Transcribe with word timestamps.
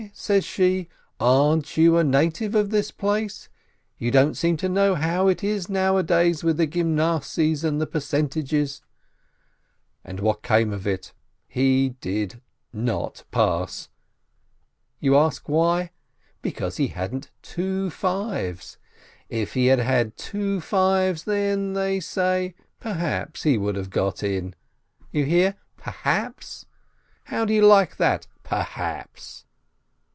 says 0.13 0.43
she. 0.43 0.89
"Aren't 1.19 1.77
you 1.77 1.95
a 1.95 2.03
native 2.03 2.55
of 2.55 2.71
this 2.71 2.89
place? 2.89 3.49
You 3.99 4.09
don't 4.09 4.33
seem 4.33 4.57
to 4.57 4.67
know 4.67 4.95
how 4.95 5.27
it 5.27 5.43
is 5.43 5.69
now 5.69 5.95
adays 6.01 6.43
with 6.43 6.57
the 6.57 6.65
Gymnasiyes 6.65 7.63
and 7.63 7.79
the 7.79 7.85
percentages?" 7.85 8.81
And 10.03 10.19
what 10.19 10.41
came 10.41 10.73
of 10.73 10.87
it? 10.87 11.13
He 11.47 11.89
did 12.01 12.41
not 12.73 13.25
pass! 13.29 13.89
You 14.99 15.15
ask 15.15 15.47
why? 15.47 15.91
Because 16.41 16.77
he 16.77 16.87
hadn't 16.87 17.29
two 17.43 17.91
fives. 17.91 18.79
If 19.29 19.53
he 19.53 19.67
had 19.67 19.79
had 19.79 20.17
two 20.17 20.61
fives, 20.61 21.25
then, 21.25 21.73
they 21.73 21.99
say, 21.99 22.55
perhaps 22.79 23.43
he 23.43 23.55
would 23.59 23.75
have 23.75 23.91
got 23.91 24.23
in. 24.23 24.55
You 25.11 25.25
hear— 25.25 25.57
perhaps! 25.77 26.65
How 27.25 27.45
do 27.45 27.53
you 27.53 27.67
like 27.67 27.97
that 27.97 28.25
perhaps 28.41 29.45